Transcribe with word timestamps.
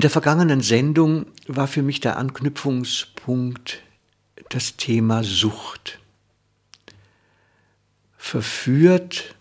In 0.00 0.02
der 0.02 0.08
vergangenen 0.08 0.62
Sendung 0.62 1.26
war 1.46 1.68
für 1.68 1.82
mich 1.82 2.00
der 2.00 2.16
Anknüpfungspunkt 2.16 3.82
das 4.48 4.78
Thema 4.78 5.22
Sucht. 5.22 5.98
Verführt 8.16 9.36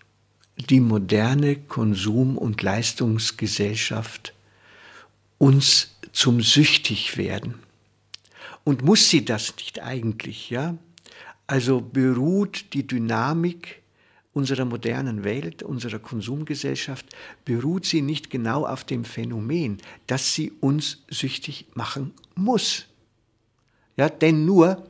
die 0.57 0.81
moderne 0.81 1.55
Konsum- 1.55 2.37
und 2.37 2.61
Leistungsgesellschaft 2.61 4.33
uns 5.37 5.95
zum 6.11 6.41
Süchtigwerden? 6.41 7.53
Und 8.65 8.83
muss 8.83 9.07
sie 9.07 9.23
das 9.23 9.55
nicht 9.55 9.81
eigentlich, 9.81 10.49
ja? 10.49 10.77
Also 11.47 11.79
beruht 11.79 12.73
die 12.73 12.85
Dynamik 12.85 13.78
unserer 14.39 14.63
modernen 14.63 15.25
Welt, 15.25 15.63
unserer 15.63 15.99
Konsumgesellschaft, 15.99 17.05
beruht 17.43 17.85
sie 17.85 18.01
nicht 18.01 18.29
genau 18.29 18.65
auf 18.65 18.85
dem 18.85 19.03
Phänomen, 19.03 19.79
dass 20.07 20.33
sie 20.33 20.53
uns 20.61 21.03
süchtig 21.09 21.67
machen 21.75 22.13
muss. 22.35 22.85
Ja, 23.97 24.07
denn 24.07 24.45
nur 24.45 24.85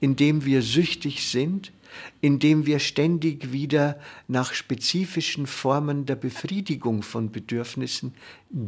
indem 0.00 0.44
wir 0.44 0.62
süchtig 0.62 1.28
sind, 1.28 1.72
indem 2.20 2.66
wir 2.66 2.80
ständig 2.80 3.52
wieder 3.52 3.98
nach 4.26 4.52
spezifischen 4.52 5.46
Formen 5.46 6.06
der 6.06 6.16
Befriedigung 6.16 7.02
von 7.02 7.30
Bedürfnissen 7.30 8.14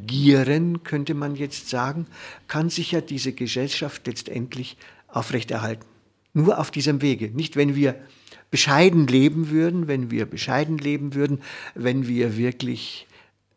gieren, 0.07 0.83
könnte 0.85 1.15
man 1.15 1.35
jetzt 1.37 1.69
sagen, 1.69 2.07
kann 2.49 2.71
sich 2.71 2.93
ja 2.93 3.01
diese 3.01 3.33
Gesellschaft 3.33 4.07
letztendlich 4.07 4.77
aufrechterhalten. 5.09 5.87
Nur 6.33 6.59
auf 6.59 6.71
diesem 6.71 7.03
Wege. 7.03 7.31
Nicht, 7.31 7.57
wenn 7.57 7.75
wir 7.75 7.97
bescheiden 8.51 9.07
leben 9.07 9.51
würden, 9.51 9.89
wenn 9.89 10.11
wir 10.11 10.27
bescheiden 10.27 10.79
leben 10.79 11.15
würden, 11.15 11.41
wenn 11.75 12.07
wir 12.07 12.37
wirklich 12.37 13.07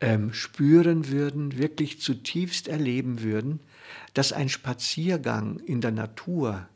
ähm, 0.02 0.34
spüren 0.34 1.10
würden, 1.10 1.58
wirklich 1.58 2.00
zutiefst 2.02 2.68
erleben 2.68 3.22
würden, 3.22 3.60
dass 4.14 4.34
ein 4.34 4.50
Spaziergang 4.50 5.60
in 5.60 5.82
der 5.82 5.92
Natur 5.92 6.68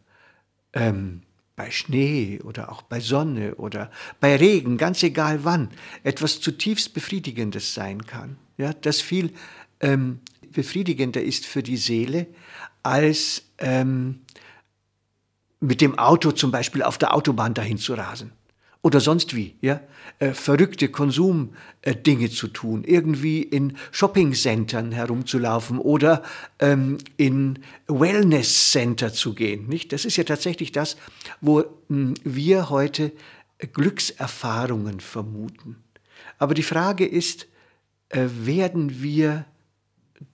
ähm, 0.74 1.22
bei 1.56 1.72
Schnee 1.72 2.40
oder 2.44 2.72
auch 2.72 2.84
bei 2.84 3.00
Sonne 3.00 3.56
oder 3.56 3.92
bei 4.20 4.36
Regen, 4.36 4.78
ganz 4.78 5.02
egal 5.04 5.44
wann, 5.44 5.70
etwas 6.04 6.40
zutiefst 6.40 6.94
Befriedigendes 6.94 7.74
sein 7.74 8.06
kann. 8.06 8.38
Ja, 8.58 8.74
das 8.74 9.02
viel 9.02 9.32
ähm, 9.80 10.20
befriedigender 10.52 11.22
ist 11.22 11.46
für 11.46 11.64
die 11.64 11.78
Seele 11.78 12.28
als 12.84 13.44
ähm, 13.58 14.22
mit 15.60 15.82
dem 15.82 15.98
Auto 15.98 16.32
zum 16.32 16.52
Beispiel 16.52 16.84
auf 16.84 16.98
der 16.98 17.14
Autobahn 17.16 17.54
dahin 17.54 17.78
zu 17.78 17.94
rasen 17.94 18.32
oder 18.88 19.02
sonst 19.02 19.36
wie, 19.36 19.56
ja, 19.62 19.82
äh, 20.20 20.32
verrückte 20.32 20.88
Konsumdinge 20.90 22.30
zu 22.30 22.48
tun, 22.48 22.86
irgendwie 22.86 23.42
in 23.42 23.76
Shoppingcentern 23.92 24.94
herumzulaufen 24.94 25.80
oder 25.80 26.24
ähm, 26.60 26.98
in 27.18 27.60
Wellnesscenter 27.88 29.12
zu 29.12 29.34
gehen, 29.34 29.68
nicht? 29.68 29.92
Das 29.92 30.06
ist 30.06 30.16
ja 30.16 30.24
tatsächlich 30.24 30.72
das, 30.72 30.96
wo 31.42 31.60
mh, 31.60 31.66
hm, 31.90 32.14
wir 32.24 32.70
heute 32.70 33.12
Glückserfahrungen 33.74 35.00
vermuten. 35.00 35.84
Aber 36.38 36.54
die 36.54 36.64
Frage 36.64 37.06
ist, 37.06 37.48
äh, 38.10 38.28
werden 38.30 39.02
wir 39.02 39.46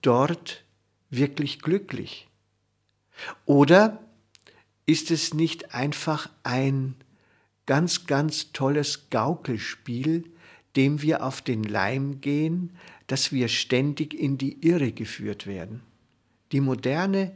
dort 0.00 0.62
wirklich 1.10 1.60
glücklich? 1.60 2.28
Oder 3.46 4.03
ist 4.86 5.10
es 5.10 5.34
nicht 5.34 5.74
einfach 5.74 6.28
ein 6.42 6.94
ganz, 7.66 8.06
ganz 8.06 8.52
tolles 8.52 9.08
Gaukelspiel, 9.10 10.24
dem 10.76 11.02
wir 11.02 11.24
auf 11.24 11.40
den 11.40 11.62
Leim 11.62 12.20
gehen, 12.20 12.76
dass 13.06 13.32
wir 13.32 13.48
ständig 13.48 14.14
in 14.14 14.38
die 14.38 14.66
Irre 14.66 14.92
geführt 14.92 15.46
werden? 15.46 15.82
Die 16.52 16.60
moderne 16.60 17.32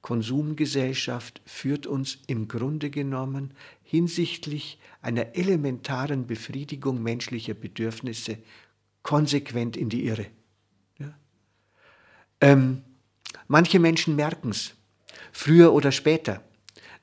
Konsumgesellschaft 0.00 1.42
führt 1.44 1.86
uns 1.86 2.18
im 2.28 2.48
Grunde 2.48 2.88
genommen 2.88 3.52
hinsichtlich 3.82 4.78
einer 5.02 5.34
elementaren 5.34 6.26
Befriedigung 6.26 7.02
menschlicher 7.02 7.54
Bedürfnisse 7.54 8.38
konsequent 9.02 9.76
in 9.76 9.88
die 9.88 10.06
Irre. 10.06 10.26
Ja? 10.98 11.18
Ähm, 12.40 12.82
manche 13.48 13.78
Menschen 13.80 14.16
merken 14.16 14.50
es, 14.50 14.74
früher 15.32 15.72
oder 15.72 15.92
später. 15.92 16.42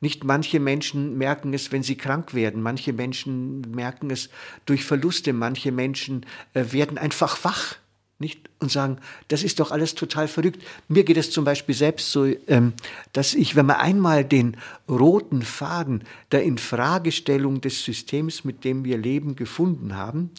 Nicht 0.06 0.24
manche 0.24 0.60
Menschen 0.60 1.18
merken 1.18 1.52
es, 1.56 1.72
wenn 1.72 1.82
sie 1.82 1.96
krank 1.96 2.36
werden. 2.36 2.62
Manche 2.62 2.94
Menschen 2.94 3.62
merken 3.72 4.12
es 4.12 4.30
durch 4.68 4.86
Verluste. 4.86 5.34
Manche 5.34 5.72
Menschen 5.72 6.28
äh, 6.54 6.66
werden 6.70 7.00
einfach 7.00 7.44
wach. 7.44 7.78
Nicht? 8.20 8.48
Und 8.60 8.72
sagen, 8.72 9.00
das 9.30 9.42
ist 9.42 9.60
doch 9.60 9.72
alles 9.72 9.96
total 9.96 10.28
verrückt. 10.28 10.64
Mir 10.90 11.06
geht 11.06 11.18
es 11.18 11.32
zum 11.32 11.44
Beispiel 11.44 11.74
selbst 11.74 12.12
so, 12.12 12.26
ähm, 12.46 12.74
dass 13.14 13.34
ich, 13.34 13.56
wenn 13.56 13.66
man 13.66 13.78
einmal 13.78 14.24
den 14.24 14.58
roten 14.88 15.42
Faden 15.42 16.04
der 16.32 16.44
Infragestellung 16.44 17.62
des 17.62 17.84
Systems, 17.84 18.44
mit 18.44 18.64
dem 18.64 18.86
wir 18.86 19.00
leben, 19.00 19.36
gefunden 19.36 19.96
haben, 19.96 20.30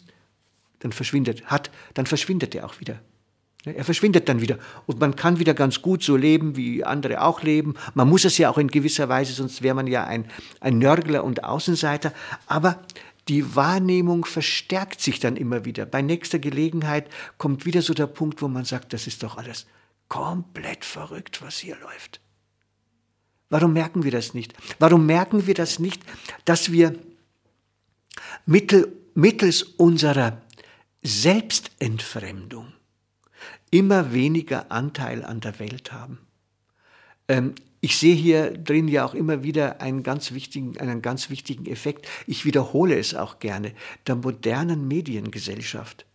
dann 0.79 0.93
verschwindet, 0.93 1.47
hat, 1.47 1.71
dann 1.93 2.05
verschwindet 2.05 2.55
er 2.55 2.67
auch 2.67 2.79
wieder. 2.79 3.01
Er 3.75 3.83
verschwindet 3.83 4.29
dann 4.29 4.41
wieder 4.41 4.57
und 4.85 4.99
man 4.99 5.15
kann 5.15 5.39
wieder 5.39 5.53
ganz 5.53 5.81
gut 5.81 6.03
so 6.03 6.15
leben, 6.15 6.55
wie 6.55 6.83
andere 6.83 7.21
auch 7.21 7.43
leben. 7.43 7.75
Man 7.93 8.09
muss 8.09 8.25
es 8.25 8.37
ja 8.37 8.49
auch 8.49 8.57
in 8.57 8.67
gewisser 8.67 9.09
Weise, 9.09 9.33
sonst 9.33 9.61
wäre 9.61 9.75
man 9.75 9.87
ja 9.87 10.05
ein, 10.05 10.29
ein 10.59 10.77
Nörgler 10.77 11.23
und 11.23 11.43
Außenseiter. 11.43 12.13
Aber 12.45 12.79
die 13.27 13.55
Wahrnehmung 13.55 14.25
verstärkt 14.25 15.01
sich 15.01 15.19
dann 15.19 15.35
immer 15.35 15.65
wieder. 15.65 15.85
Bei 15.85 16.01
nächster 16.01 16.39
Gelegenheit 16.39 17.09
kommt 17.37 17.65
wieder 17.65 17.81
so 17.81 17.93
der 17.93 18.07
Punkt, 18.07 18.41
wo 18.41 18.47
man 18.47 18.65
sagt, 18.65 18.93
das 18.93 19.07
ist 19.07 19.23
doch 19.23 19.37
alles 19.37 19.65
komplett 20.07 20.85
verrückt, 20.85 21.41
was 21.41 21.57
hier 21.57 21.77
läuft. 21.77 22.21
Warum 23.49 23.73
merken 23.73 24.03
wir 24.03 24.11
das 24.11 24.33
nicht? 24.33 24.53
Warum 24.79 25.05
merken 25.05 25.47
wir 25.47 25.53
das 25.53 25.79
nicht, 25.79 26.01
dass 26.45 26.71
wir 26.71 26.95
mittel, 28.45 28.91
mittels 29.13 29.63
unserer 29.63 30.41
Selbstentfremdung 31.03 32.73
immer 33.71 34.13
weniger 34.13 34.71
Anteil 34.71 35.23
an 35.23 35.39
der 35.39 35.59
Welt 35.59 35.91
haben. 35.91 36.19
Ähm, 37.27 37.55
ich 37.79 37.97
sehe 37.97 38.15
hier 38.15 38.51
drin 38.57 38.87
ja 38.87 39.05
auch 39.05 39.13
immer 39.13 39.43
wieder 39.43 39.81
einen 39.81 40.01
ganz 40.03 40.31
wichtigen, 40.31 40.77
einen 40.79 41.01
ganz 41.01 41.29
wichtigen 41.29 41.65
Effekt. 41.67 42.07
Ich 42.25 42.43
wiederhole 42.43 42.97
es 42.97 43.13
auch 43.13 43.39
gerne, 43.39 43.73
der 44.07 44.15
modernen 44.15 44.87
Mediengesellschaft. 44.87 46.05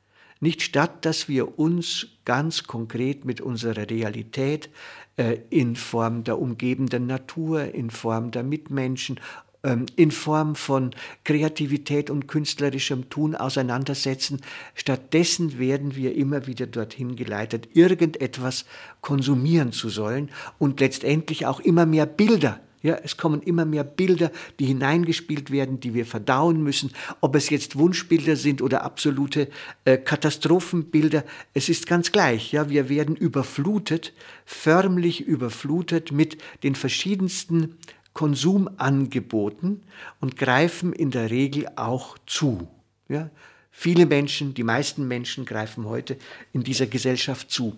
Nicht 0.40 0.62
statt, 0.62 1.04
dass 1.04 1.28
wir 1.28 1.60
uns 1.60 2.08
ganz 2.24 2.64
konkret 2.64 3.24
mit 3.24 3.40
unserer 3.40 3.88
Realität 3.88 4.70
äh, 5.16 5.38
in 5.50 5.76
Form 5.76 6.24
der 6.24 6.40
umgebenden 6.40 7.06
Natur, 7.06 7.72
in 7.72 7.90
Form 7.90 8.32
der 8.32 8.42
Mitmenschen 8.42 9.20
ähm, 9.64 9.86
in 9.96 10.10
Form 10.10 10.54
von 10.54 10.90
Kreativität 11.24 12.10
und 12.10 12.28
künstlerischem 12.28 13.10
Tun 13.10 13.34
auseinandersetzen. 13.34 14.40
Stattdessen 14.74 15.58
werden 15.58 15.96
wir 15.96 16.14
immer 16.14 16.46
wieder 16.46 16.66
dorthin 16.66 17.16
geleitet, 17.16 17.68
irgendetwas 17.74 18.64
konsumieren 19.00 19.72
zu 19.72 19.88
sollen 19.88 20.30
und 20.58 20.80
letztendlich 20.80 21.46
auch 21.46 21.60
immer 21.60 21.86
mehr 21.86 22.06
Bilder 22.06 22.60
ja, 22.82 22.98
es 23.02 23.16
kommen 23.16 23.42
immer 23.42 23.64
mehr 23.64 23.84
Bilder, 23.84 24.32
die 24.58 24.66
hineingespielt 24.66 25.52
werden, 25.52 25.78
die 25.78 25.94
wir 25.94 26.04
verdauen 26.04 26.62
müssen. 26.62 26.90
Ob 27.20 27.36
es 27.36 27.48
jetzt 27.48 27.76
Wunschbilder 27.78 28.34
sind 28.34 28.60
oder 28.60 28.82
absolute 28.82 29.48
äh, 29.84 29.96
Katastrophenbilder, 29.96 31.24
es 31.54 31.68
ist 31.68 31.86
ganz 31.86 32.10
gleich. 32.10 32.50
Ja, 32.52 32.68
wir 32.68 32.88
werden 32.88 33.14
überflutet, 33.14 34.12
förmlich 34.44 35.20
überflutet 35.20 36.10
mit 36.10 36.38
den 36.64 36.74
verschiedensten 36.74 37.76
Konsumangeboten 38.12 39.82
und 40.20 40.36
greifen 40.36 40.92
in 40.92 41.10
der 41.10 41.30
Regel 41.30 41.68
auch 41.76 42.18
zu. 42.26 42.68
Ja? 43.08 43.30
Viele 43.70 44.06
Menschen, 44.06 44.52
die 44.54 44.64
meisten 44.64 45.08
Menschen 45.08 45.46
greifen 45.46 45.86
heute 45.86 46.18
in 46.52 46.62
dieser 46.62 46.86
Gesellschaft 46.86 47.50
zu. 47.50 47.76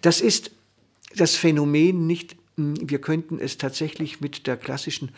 Das 0.00 0.20
ist 0.20 0.52
das 1.16 1.34
Phänomen 1.34 2.06
nicht, 2.06 2.36
hm, 2.56 2.88
wir 2.88 3.00
könnten 3.00 3.38
es 3.38 3.58
tatsächlich 3.58 4.20
mit 4.20 4.46
der 4.46 4.56
klassischen 4.56 5.10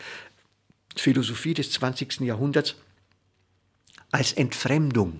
Philosophie 0.95 1.53
des 1.53 1.71
20. 1.71 2.21
Jahrhunderts 2.21 2.75
als 4.11 4.33
Entfremdung 4.33 5.19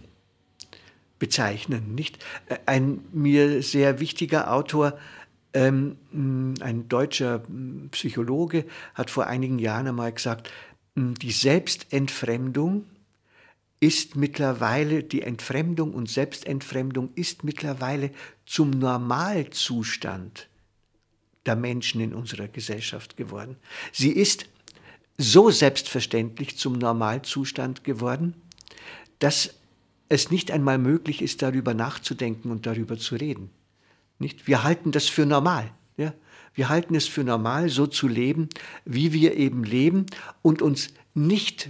bezeichnen. 1.19 1.95
Nicht? 1.95 2.24
Ein 2.65 3.06
mir 3.12 3.62
sehr 3.62 4.00
wichtiger 4.00 4.51
Autor, 4.51 4.97
ein 5.56 6.86
deutscher 6.90 7.42
Psychologe, 7.92 8.66
hat 8.94 9.10
vor 9.10 9.28
einigen 9.28 9.60
Jahren 9.60 9.88
einmal 9.88 10.12
gesagt, 10.12 10.52
die 10.96 11.31
Selbstentfremdung 11.31 12.86
ist 13.80 14.16
mittlerweile, 14.16 15.04
die 15.04 15.22
Entfremdung 15.22 15.94
und 15.94 16.10
Selbstentfremdung 16.10 17.12
ist 17.16 17.44
mittlerweile 17.44 18.12
zum 18.46 18.72
Normalzustand 18.72 20.48
der 21.46 21.56
Menschen 21.56 22.02
in 22.02 22.13
unserer 22.13 22.48
Gesellschaft 22.48 23.18
geworden. 23.18 23.57
Sie 23.92 24.12
ist 24.12 24.48
so 25.18 25.52
selbstverständlich 25.52 26.57
zum 26.57 26.74
Normalzustand 26.74 27.84
geworden, 27.84 28.34
dass 29.19 29.54
es 30.10 30.31
nicht 30.31 30.52
einmal 30.52 30.78
möglich 30.78 31.22
ist, 31.22 31.42
darüber 31.42 31.74
nachzudenken 31.74 32.52
und 32.52 32.66
darüber 32.66 32.98
zu 32.98 33.16
reden. 33.16 33.50
Nicht? 34.20 34.48
Wir 34.48 34.64
halten 34.64 34.92
das 34.92 35.08
für 35.08 35.26
normal. 35.26 35.72
Ja? 35.98 36.14
Wir 36.54 36.70
halten 36.70 36.96
es 36.96 37.08
für 37.08 37.24
normal, 37.24 37.70
so 37.70 37.88
zu 37.88 38.08
leben, 38.08 38.50
wie 38.86 39.14
wir 39.14 39.36
eben 39.36 39.64
leben 39.64 40.06
und 40.42 40.62
uns 40.62 40.94
nicht 41.14 41.70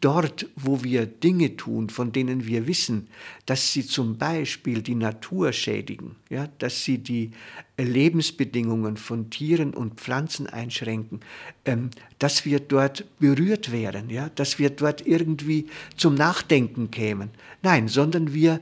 dort, 0.00 0.46
wo 0.54 0.84
wir 0.84 1.06
Dinge 1.06 1.56
tun, 1.56 1.88
von 1.90 2.12
denen 2.12 2.46
wir 2.46 2.68
wissen, 2.68 3.08
dass 3.46 3.72
sie 3.72 3.84
zum 3.84 4.16
Beispiel 4.16 4.80
die 4.80 4.94
Natur 4.94 5.52
schädigen, 5.52 6.16
ja, 6.30 6.46
dass 6.58 6.84
sie 6.84 6.98
die 6.98 7.32
Lebensbedingungen 7.76 8.96
von 8.96 9.30
Tieren 9.30 9.74
und 9.74 10.00
Pflanzen 10.00 10.46
einschränken, 10.46 11.20
ähm, 11.64 11.90
dass 12.20 12.44
wir 12.44 12.60
dort 12.60 13.04
berührt 13.18 13.72
wären, 13.72 14.08
ja, 14.08 14.28
dass 14.28 14.60
wir 14.60 14.70
dort 14.70 15.04
irgendwie 15.04 15.66
zum 15.96 16.14
Nachdenken 16.14 16.92
kämen. 16.92 17.30
Nein, 17.62 17.88
sondern 17.88 18.32
wir 18.32 18.60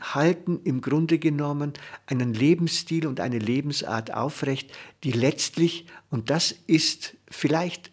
halten 0.00 0.60
im 0.64 0.80
Grunde 0.80 1.18
genommen 1.18 1.72
einen 2.06 2.34
Lebensstil 2.34 3.06
und 3.06 3.20
eine 3.20 3.38
Lebensart 3.38 4.12
aufrecht, 4.14 4.72
die 5.04 5.12
letztlich, 5.12 5.86
und 6.10 6.30
das 6.30 6.54
ist 6.66 7.16
vielleicht 7.30 7.90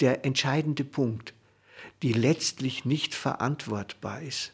der 0.00 0.24
entscheidende 0.24 0.84
Punkt, 0.84 1.34
die 2.02 2.12
letztlich 2.12 2.84
nicht 2.84 3.14
verantwortbar 3.14 4.22
ist. 4.22 4.52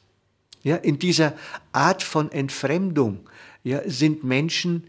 Ja, 0.63 0.77
in 0.77 0.99
dieser 0.99 1.35
Art 1.73 2.03
von 2.03 2.31
Entfremdung 2.31 3.29
ja, 3.65 3.81
sind 3.89 4.25
Menschen 4.25 4.85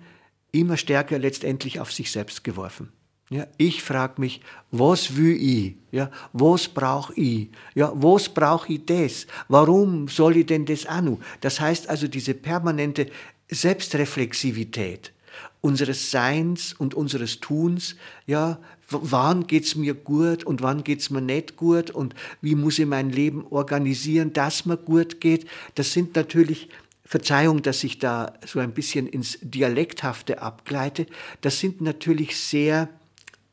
immer 0.51 0.77
stärker 0.77 1.17
letztendlich 1.17 1.79
auf 1.79 1.91
sich 1.91 2.11
selbst 2.11 2.43
geworfen. 2.43 2.91
Ja, 3.31 3.47
ich 3.55 3.81
frage 3.81 4.19
mich, 4.19 4.41
was 4.71 5.15
will 5.15 5.37
ich? 5.41 5.75
Ja, 5.89 6.11
was 6.33 6.67
brauche 6.67 7.13
ich? 7.13 7.47
Ja, 7.73 7.93
was 7.95 8.27
brauche 8.27 8.73
ich 8.73 8.85
das? 8.85 9.25
Warum 9.47 10.09
soll 10.09 10.35
ich 10.35 10.47
denn 10.47 10.65
das 10.65 10.83
noch? 11.01 11.17
Das 11.39 11.61
heißt 11.61 11.87
also 11.87 12.09
diese 12.09 12.33
permanente 12.33 13.07
Selbstreflexivität 13.47 15.13
unseres 15.61 16.11
Seins 16.11 16.73
und 16.73 16.93
unseres 16.93 17.39
Tuns, 17.39 17.95
ja, 18.27 18.59
wann 18.89 19.47
geht's 19.47 19.75
mir 19.75 19.93
gut 19.93 20.43
und 20.43 20.61
wann 20.61 20.83
geht's 20.83 21.09
mir 21.09 21.21
nicht 21.21 21.55
gut 21.55 21.89
und 21.89 22.13
wie 22.41 22.55
muss 22.55 22.79
ich 22.79 22.85
mein 22.85 23.11
Leben 23.11 23.45
organisieren, 23.49 24.33
dass 24.33 24.65
mir 24.65 24.75
gut 24.75 25.21
geht. 25.21 25.47
Das 25.75 25.93
sind 25.93 26.17
natürlich 26.17 26.67
Verzeihung, 27.05 27.61
dass 27.61 27.85
ich 27.85 27.97
da 27.97 28.33
so 28.45 28.59
ein 28.59 28.73
bisschen 28.73 29.07
ins 29.07 29.39
Dialekthafte 29.41 30.41
abgleite. 30.41 31.05
Das 31.39 31.59
sind 31.61 31.79
natürlich 31.79 32.37
sehr 32.37 32.89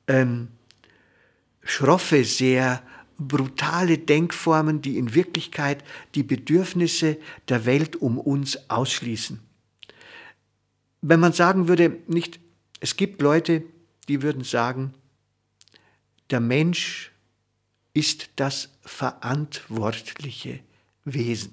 ähm, 0.08 0.48
schroffe, 1.62 2.24
sehr 2.24 2.82
brutale 3.18 3.98
Denkformen, 3.98 4.80
die 4.80 4.96
in 4.96 5.14
Wirklichkeit 5.14 5.84
die 6.14 6.22
Bedürfnisse 6.22 7.18
der 7.48 7.66
Welt 7.66 7.96
um 7.96 8.18
uns 8.18 8.70
ausschließen. 8.70 9.40
Wenn 11.02 11.20
man 11.20 11.32
sagen 11.32 11.68
würde, 11.68 11.98
nicht, 12.06 12.40
es 12.80 12.96
gibt 12.96 13.20
Leute, 13.20 13.64
die 14.08 14.22
würden 14.22 14.44
sagen, 14.44 14.94
der 16.30 16.40
Mensch 16.40 17.12
ist 17.92 18.30
das 18.36 18.70
verantwortliche 18.82 20.60
Wesen. 21.04 21.52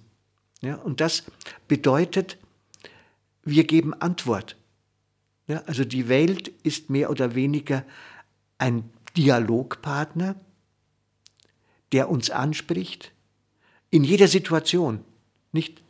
Ja, 0.62 0.76
und 0.76 1.02
das 1.02 1.24
bedeutet, 1.68 2.38
wir 3.44 3.64
geben 3.66 3.94
Antwort. 3.94 4.56
Ja, 5.48 5.64
also 5.68 5.86
die 5.86 6.08
Welt 6.10 6.48
ist 6.64 6.90
mehr 6.90 7.10
oder 7.10 7.36
weniger 7.36 7.86
ein 8.58 8.90
Dialogpartner, 9.18 10.36
der 11.92 12.10
uns 12.10 12.30
anspricht, 12.30 13.12
in 13.92 14.04
jeder 14.04 14.28
Situation. 14.28 15.04
Nicht 15.52 15.82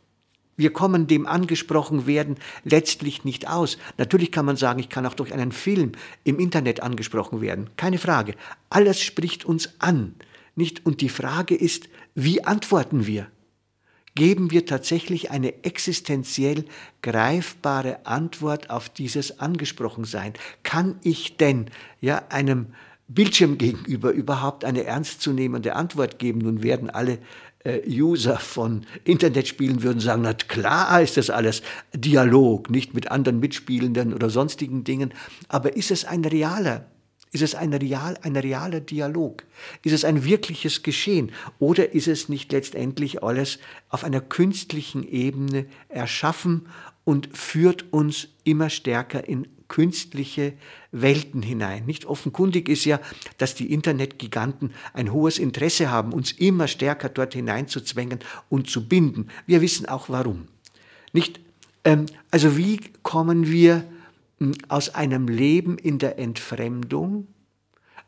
wir 0.56 0.72
kommen 0.72 1.06
dem 1.06 1.26
angesprochen 1.26 2.06
werden 2.06 2.36
letztlich 2.64 3.24
nicht 3.24 3.48
aus. 3.48 3.76
Natürlich 3.98 4.32
kann 4.32 4.46
man 4.46 4.56
sagen, 4.56 4.80
ich 4.80 4.88
kann 4.88 5.06
auch 5.06 5.14
durch 5.14 5.32
einen 5.32 5.52
Film 5.52 5.92
im 6.24 6.38
Internet 6.38 6.82
angesprochen 6.82 7.40
werden. 7.40 7.68
Keine 7.76 7.98
Frage. 7.98 8.34
Alles 8.70 9.00
spricht 9.00 9.44
uns 9.44 9.74
an. 9.78 10.14
Nicht? 10.54 10.86
Und 10.86 11.02
die 11.02 11.10
Frage 11.10 11.54
ist, 11.54 11.90
wie 12.14 12.44
antworten 12.44 13.06
wir? 13.06 13.26
Geben 14.16 14.50
wir 14.50 14.64
tatsächlich 14.64 15.30
eine 15.30 15.62
existenziell 15.62 16.64
greifbare 17.02 18.06
Antwort 18.06 18.70
auf 18.70 18.88
dieses 18.88 19.40
Angesprochensein? 19.40 20.32
Kann 20.62 20.98
ich 21.02 21.36
denn 21.36 21.66
ja 22.00 22.22
einem 22.30 22.68
Bildschirm 23.08 23.58
gegenüber 23.58 24.12
überhaupt 24.12 24.64
eine 24.64 24.84
ernstzunehmende 24.84 25.76
Antwort 25.76 26.18
geben? 26.18 26.38
Nun 26.38 26.62
werden 26.62 26.88
alle 26.88 27.18
äh, 27.62 27.82
User 27.86 28.38
von 28.38 28.86
Internetspielen 29.04 29.82
würden 29.82 30.00
sagen, 30.00 30.22
na 30.22 30.32
klar 30.32 31.02
ist 31.02 31.18
das 31.18 31.28
alles 31.28 31.60
Dialog, 31.94 32.70
nicht 32.70 32.94
mit 32.94 33.10
anderen 33.10 33.38
Mitspielenden 33.38 34.14
oder 34.14 34.30
sonstigen 34.30 34.82
Dingen, 34.82 35.12
aber 35.48 35.76
ist 35.76 35.90
es 35.90 36.06
ein 36.06 36.24
realer 36.24 36.86
ist 37.32 37.42
es 37.42 37.54
ein, 37.54 37.72
real, 37.74 38.18
ein 38.22 38.36
realer 38.36 38.80
Dialog? 38.80 39.44
Ist 39.84 39.92
es 39.92 40.04
ein 40.04 40.24
wirkliches 40.24 40.82
Geschehen? 40.82 41.32
Oder 41.58 41.92
ist 41.92 42.08
es 42.08 42.28
nicht 42.28 42.52
letztendlich 42.52 43.22
alles 43.22 43.58
auf 43.88 44.04
einer 44.04 44.20
künstlichen 44.20 45.06
Ebene 45.06 45.66
erschaffen 45.88 46.68
und 47.04 47.36
führt 47.36 47.92
uns 47.92 48.28
immer 48.44 48.70
stärker 48.70 49.28
in 49.28 49.46
künstliche 49.68 50.54
Welten 50.92 51.42
hinein. 51.42 51.86
Nicht 51.86 52.06
offenkundig 52.06 52.68
ist 52.68 52.84
ja, 52.84 53.00
dass 53.38 53.54
die 53.54 53.72
Internetgiganten 53.72 54.72
ein 54.92 55.12
hohes 55.12 55.38
Interesse 55.38 55.90
haben, 55.90 56.12
uns 56.12 56.32
immer 56.32 56.68
stärker 56.68 57.08
dort 57.08 57.34
hineinzuzwängen 57.34 58.20
und 58.48 58.70
zu 58.70 58.88
binden. 58.88 59.28
Wir 59.46 59.60
wissen 59.60 59.86
auch 59.86 60.08
warum. 60.08 60.46
Nicht, 61.12 61.40
ähm, 61.84 62.06
also 62.30 62.56
wie 62.56 62.80
kommen 63.02 63.50
wir 63.50 63.84
aus 64.68 64.94
einem 64.94 65.28
Leben 65.28 65.78
in 65.78 65.98
der 65.98 66.18
Entfremdung, 66.18 67.28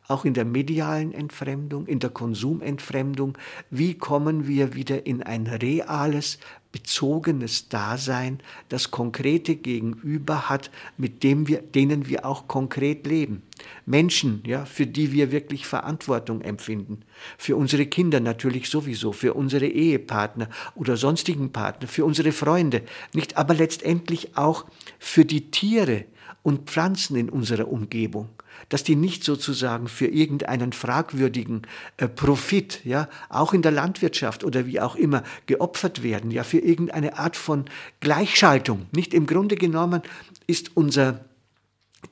auch 0.08 0.25
in 0.25 0.35
der 0.35 0.44
medialen 0.44 1.12
Entfremdung, 1.12 1.87
in 1.87 1.99
der 1.99 2.11
Konsumentfremdung, 2.11 3.37
wie 3.70 3.94
kommen 3.94 4.49
wir 4.49 4.75
wieder 4.75 5.06
in 5.06 5.23
ein 5.23 5.47
reales, 5.47 6.38
bezogenes 6.73 7.68
Dasein, 7.68 8.40
das 8.68 8.90
konkrete 8.90 9.56
Gegenüber 9.56 10.49
hat, 10.50 10.70
mit 10.99 11.23
dem 11.23 11.49
wir, 11.49 11.62
denen 11.62 12.08
wir 12.08 12.26
auch 12.26 12.47
konkret 12.47 13.06
leben. 13.06 13.42
Menschen, 13.87 14.42
ja, 14.47 14.66
für 14.66 14.87
die 14.87 15.12
wir 15.12 15.32
wirklich 15.32 15.66
Verantwortung 15.66 16.42
empfinden. 16.42 17.00
Für 17.38 17.56
unsere 17.56 17.87
Kinder 17.87 18.20
natürlich 18.20 18.68
sowieso, 18.68 19.12
für 19.12 19.35
unsere 19.35 19.66
Ehepartner 19.66 20.49
oder 20.75 20.97
sonstigen 20.97 21.52
Partner, 21.52 21.88
für 21.88 22.04
unsere 22.04 22.32
Freunde, 22.32 22.82
nicht, 23.14 23.37
aber 23.38 23.54
letztendlich 23.54 24.37
auch 24.37 24.66
für 24.99 25.25
die 25.25 25.50
Tiere 25.50 26.04
und 26.49 26.71
Pflanzen 26.71 27.14
in 27.17 27.28
unserer 27.28 27.69
Umgebung 27.69 28.31
dass 28.69 28.85
die 28.85 28.97
nicht 28.97 29.25
sozusagen 29.25 29.88
für 29.88 30.07
irgendeinen 30.07 30.73
fragwürdigen 30.73 31.62
äh, 31.97 32.09
Profit, 32.09 32.81
ja, 32.85 33.09
auch 33.28 33.52
in 33.52 33.62
der 33.62 33.73
Landwirtschaft 33.73 34.45
oder 34.45 34.67
wie 34.67 34.81
auch 34.81 34.97
immer 34.97 35.23
geopfert 35.47 36.02
werden, 36.02 36.31
ja, 36.31 36.45
für 36.45 36.59
irgendeine 36.59 37.19
Art 37.19 37.37
von 37.37 37.67
Gleichschaltung. 38.00 38.87
Nicht 38.93 39.14
im 39.14 39.26
Grunde 39.26 39.57
genommen 39.57 40.02
ist 40.47 40.76
unser 40.76 41.25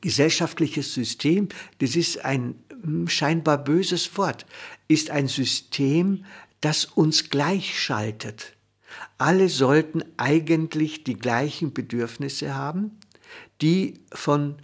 gesellschaftliches 0.00 0.94
System, 0.94 1.48
das 1.78 1.96
ist 1.96 2.24
ein 2.24 2.54
hm, 2.82 3.08
scheinbar 3.08 3.58
böses 3.58 4.16
Wort, 4.16 4.46
ist 4.88 5.10
ein 5.10 5.28
System, 5.28 6.24
das 6.60 6.84
uns 6.84 7.30
gleichschaltet. 7.30 8.52
Alle 9.18 9.48
sollten 9.48 10.02
eigentlich 10.16 11.04
die 11.04 11.18
gleichen 11.18 11.72
Bedürfnisse 11.72 12.54
haben, 12.54 12.98
die 13.60 13.94
von 14.12 14.56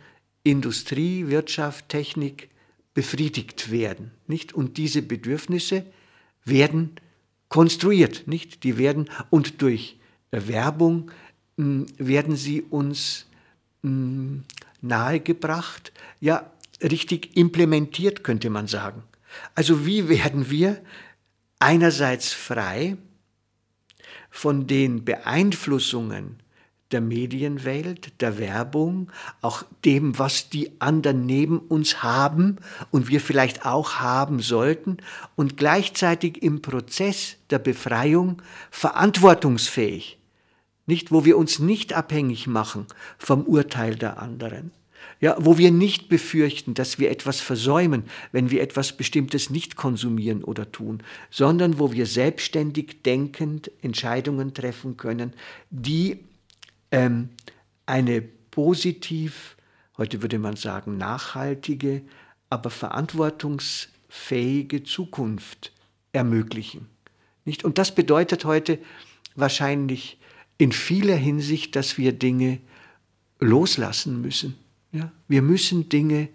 Industrie, 0.42 1.28
Wirtschaft, 1.28 1.88
Technik 1.88 2.48
befriedigt 2.94 3.70
werden, 3.70 4.10
nicht? 4.26 4.52
Und 4.52 4.76
diese 4.76 5.02
Bedürfnisse 5.02 5.84
werden 6.44 6.96
konstruiert, 7.48 8.26
nicht? 8.26 8.64
Die 8.64 8.78
werden 8.78 9.08
und 9.30 9.62
durch 9.62 9.98
Werbung 10.30 11.10
mh, 11.56 11.86
werden 11.98 12.36
sie 12.36 12.62
uns 12.62 13.26
mh, 13.82 14.42
nahegebracht, 14.80 15.92
ja, 16.20 16.50
richtig 16.82 17.36
implementiert, 17.36 18.24
könnte 18.24 18.50
man 18.50 18.66
sagen. 18.66 19.02
Also 19.54 19.86
wie 19.86 20.08
werden 20.08 20.50
wir 20.50 20.82
einerseits 21.58 22.32
frei, 22.32 22.96
von 24.32 24.66
den 24.66 25.04
Beeinflussungen 25.04 26.40
der 26.92 27.00
Medienwelt, 27.00 28.20
der 28.20 28.38
Werbung, 28.38 29.10
auch 29.40 29.64
dem, 29.84 30.18
was 30.18 30.50
die 30.50 30.70
anderen 30.80 31.26
neben 31.26 31.58
uns 31.58 32.02
haben 32.02 32.56
und 32.90 33.08
wir 33.08 33.20
vielleicht 33.20 33.64
auch 33.64 33.96
haben 33.96 34.40
sollten 34.40 34.98
und 35.34 35.56
gleichzeitig 35.56 36.42
im 36.42 36.62
Prozess 36.62 37.36
der 37.50 37.58
Befreiung 37.58 38.42
verantwortungsfähig, 38.70 40.18
nicht 40.86 41.12
wo 41.12 41.24
wir 41.24 41.38
uns 41.38 41.58
nicht 41.58 41.92
abhängig 41.92 42.46
machen 42.46 42.86
vom 43.18 43.42
Urteil 43.42 43.94
der 43.96 44.20
anderen. 44.20 44.72
Ja, 45.20 45.36
wo 45.38 45.56
wir 45.56 45.70
nicht 45.70 46.08
befürchten, 46.08 46.74
dass 46.74 46.98
wir 46.98 47.10
etwas 47.10 47.40
versäumen, 47.40 48.04
wenn 48.32 48.50
wir 48.50 48.60
etwas 48.60 48.96
Bestimmtes 48.96 49.50
nicht 49.50 49.76
konsumieren 49.76 50.42
oder 50.42 50.70
tun, 50.72 51.02
sondern 51.30 51.78
wo 51.78 51.92
wir 51.92 52.06
selbstständig 52.06 53.02
denkend 53.02 53.70
Entscheidungen 53.82 54.52
treffen 54.52 54.96
können, 54.96 55.32
die 55.70 56.18
ähm, 56.92 57.30
eine 57.86 58.22
positiv, 58.22 59.56
heute 59.98 60.22
würde 60.22 60.38
man 60.38 60.54
sagen, 60.56 60.96
nachhaltige, 60.96 62.02
aber 62.48 62.70
verantwortungsfähige 62.70 64.84
Zukunft 64.84 65.72
ermöglichen. 66.12 66.86
Nicht? 67.44 67.64
Und 67.64 67.78
das 67.78 67.92
bedeutet 67.94 68.44
heute 68.44 68.78
wahrscheinlich 69.34 70.18
in 70.58 70.70
vieler 70.70 71.16
Hinsicht, 71.16 71.74
dass 71.74 71.98
wir 71.98 72.12
Dinge 72.12 72.60
loslassen 73.40 74.20
müssen. 74.20 74.54
Ja? 74.92 75.10
Wir 75.26 75.42
müssen 75.42 75.88
Dinge 75.88 76.28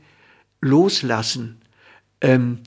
loslassen. 0.60 1.62
Ähm, 2.20 2.60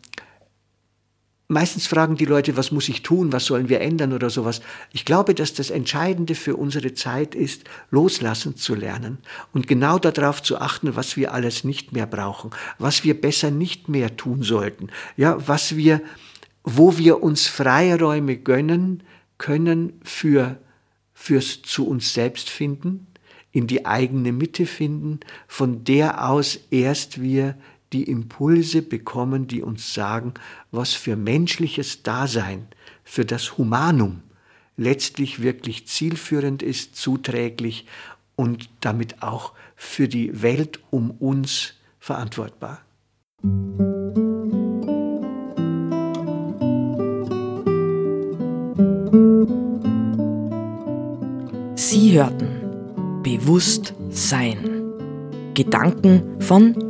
Meistens 1.51 1.89
fragen 1.89 2.15
die 2.15 2.27
Leute, 2.27 2.57
was 2.57 2.71
muss 2.71 2.89
ich 2.89 3.03
tun, 3.03 3.33
was 3.33 3.47
sollen 3.47 3.69
wir 3.69 3.81
ändern 3.81 4.13
oder 4.13 4.31
sowas. 4.31 4.61
Ich 4.93 5.05
glaube, 5.05 5.35
dass 5.35 5.53
das 5.53 5.71
Entscheidende 5.71 6.37
für 6.37 6.55
unsere 6.55 6.95
Zeit 6.95 7.35
ist, 7.35 7.65
loslassen 7.91 8.57
zu 8.57 8.77
lernen 8.77 9.19
und 9.53 9.67
genau 9.67 9.99
darauf 9.99 10.45
zu 10.45 10.61
achten, 10.61 10.95
was 10.95 11.17
wir 11.17 11.35
alles 11.35 11.65
nicht 11.65 11.91
mehr 11.91 12.07
brauchen, 12.07 12.53
was 12.79 13.03
wir 13.03 13.21
besser 13.21 13.51
nicht 13.51 13.89
mehr 13.89 14.17
tun 14.17 14.45
sollten, 14.45 14.91
ja, 15.17 15.37
was 15.45 15.75
wir, 15.75 16.01
wo 16.63 16.99
wir 16.99 17.21
uns 17.21 17.49
Freiräume 17.49 18.37
gönnen 18.37 19.03
können 19.37 19.95
für, 20.05 20.57
fürs 21.15 21.63
zu 21.63 21.85
uns 21.85 22.15
selbst 22.15 22.49
finden, 22.49 23.09
in 23.51 23.67
die 23.67 23.87
eigene 23.87 24.31
Mitte 24.31 24.67
finden, 24.67 25.19
von 25.49 25.83
der 25.83 26.31
aus 26.31 26.61
erst 26.71 27.21
wir 27.21 27.57
die 27.93 28.05
Impulse 28.05 28.83
bekommen, 28.83 29.47
die 29.47 29.63
uns 29.63 29.95
sagen, 29.95 30.35
was 30.71 30.95
für 30.95 31.17
menschliches 31.17 32.03
Dasein, 32.03 32.69
für 33.05 33.25
das 33.25 33.59
Humanum 33.59 34.23
letztlich 34.77 35.43
wirklich 35.43 35.87
zielführend 35.87 36.63
ist, 36.63 36.97
zuträglich 36.97 37.87
und 38.37 38.71
damit 38.81 39.23
auch 39.23 39.53
für 39.77 40.09
die 40.09 40.43
Welt 40.43 40.81
um 40.91 41.11
uns 41.11 41.75
verantwortbar. 41.99 42.81
Sie 51.75 52.13
hörten 52.13 52.61
Bewusst 53.23 53.95
Sein. 54.11 54.83
Gedanken 55.55 56.41
von 56.41 56.90